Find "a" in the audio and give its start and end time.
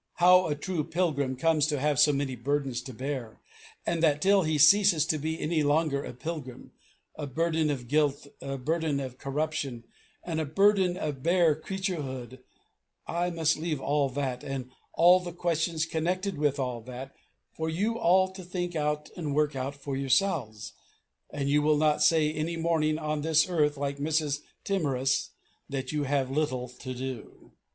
0.47-0.55, 6.03-6.11, 7.13-7.27, 8.41-8.57, 10.41-10.45